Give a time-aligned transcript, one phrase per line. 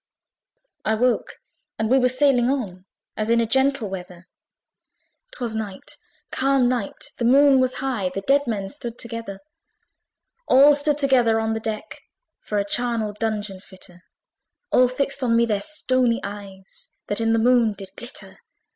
[0.83, 1.33] I woke,
[1.77, 4.25] and we were sailing on As in a gentle weather:
[5.31, 5.97] 'Twas night,
[6.31, 9.41] calm night, the Moon was high; The dead men stood together.
[10.47, 11.99] All stood together on the deck,
[12.39, 14.01] For a charnel dungeon fitter:
[14.71, 18.39] All fixed on me their stony eyes, That in the Moon did glitter.